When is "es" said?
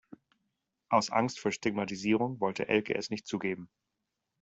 2.95-3.11